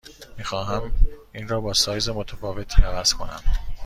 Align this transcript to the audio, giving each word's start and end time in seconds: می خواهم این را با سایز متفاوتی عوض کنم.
می 0.37 0.43
خواهم 0.43 0.91
این 1.33 1.47
را 1.47 1.61
با 1.61 1.73
سایز 1.73 2.09
متفاوتی 2.09 2.81
عوض 2.81 3.13
کنم. 3.13 3.41